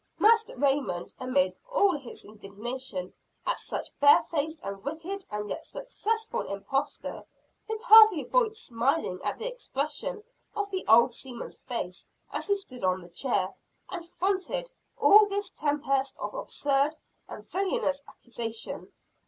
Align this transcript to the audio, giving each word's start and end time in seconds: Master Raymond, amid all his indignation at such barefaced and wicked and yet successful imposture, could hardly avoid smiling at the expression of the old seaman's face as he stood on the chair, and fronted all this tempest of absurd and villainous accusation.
Master 0.17 0.57
Raymond, 0.57 1.13
amid 1.19 1.59
all 1.69 1.95
his 1.95 2.25
indignation 2.25 3.13
at 3.45 3.59
such 3.59 3.89
barefaced 3.99 4.59
and 4.63 4.83
wicked 4.83 5.27
and 5.29 5.47
yet 5.47 5.63
successful 5.63 6.39
imposture, 6.41 7.23
could 7.67 7.79
hardly 7.81 8.23
avoid 8.23 8.57
smiling 8.57 9.19
at 9.23 9.37
the 9.37 9.45
expression 9.47 10.23
of 10.55 10.71
the 10.71 10.83
old 10.87 11.13
seaman's 11.13 11.59
face 11.59 12.07
as 12.33 12.47
he 12.47 12.55
stood 12.55 12.83
on 12.83 13.01
the 13.01 13.09
chair, 13.09 13.53
and 13.91 14.03
fronted 14.03 14.71
all 14.97 15.27
this 15.27 15.51
tempest 15.51 16.15
of 16.17 16.33
absurd 16.33 16.97
and 17.27 17.47
villainous 17.51 18.01
accusation. 18.07 18.91